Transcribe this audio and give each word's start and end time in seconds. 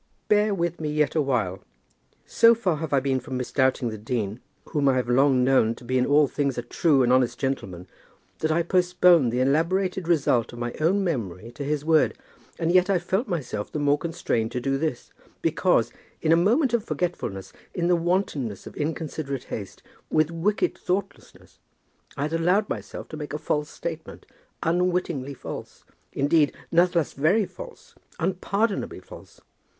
"Bear 0.29 0.51
with 0.51 0.81
me 0.81 0.91
yet 0.91 1.13
awhile. 1.13 1.59
So 2.25 2.55
far 2.55 2.77
have 2.77 2.91
I 2.91 2.99
been 2.99 3.19
from 3.19 3.37
misdoubting 3.37 3.89
the 3.89 3.99
dean, 3.99 4.39
whom 4.69 4.89
I 4.89 4.95
have 4.95 5.07
long 5.07 5.43
known 5.43 5.75
to 5.75 5.83
be 5.83 5.95
in 5.95 6.07
all 6.07 6.27
things 6.27 6.57
a 6.57 6.63
true 6.63 7.03
and 7.03 7.13
honest 7.13 7.37
gentleman, 7.37 7.87
that 8.39 8.51
I 8.51 8.63
postponed 8.63 9.31
the 9.31 9.41
elaborated 9.41 10.07
result 10.07 10.53
of 10.53 10.57
my 10.57 10.73
own 10.81 11.03
memory 11.03 11.51
to 11.51 11.63
his 11.63 11.85
word. 11.85 12.17
And 12.57 12.75
I 12.89 12.97
felt 12.97 13.27
myself 13.27 13.71
the 13.71 13.77
more 13.77 13.99
constrained 13.99 14.51
to 14.53 14.59
do 14.59 14.79
this, 14.79 15.11
because, 15.43 15.91
in 16.19 16.31
a 16.31 16.35
moment 16.35 16.73
of 16.73 16.83
forgetfulness, 16.83 17.53
in 17.75 17.87
the 17.87 17.95
wantonness 17.95 18.65
of 18.65 18.75
inconsiderate 18.75 19.43
haste, 19.53 19.83
with 20.09 20.31
wicked 20.31 20.75
thoughtlessness, 20.79 21.59
I 22.17 22.23
had 22.23 22.33
allowed 22.33 22.67
myself 22.67 23.07
to 23.09 23.17
make 23.17 23.33
a 23.33 23.37
false 23.37 23.69
statement, 23.69 24.25
unwittingly 24.63 25.35
false, 25.35 25.83
indeed, 26.11 26.55
nathless 26.71 27.13
very 27.13 27.45
false, 27.45 27.93
unpardonably 28.17 28.99
false. 28.99 29.39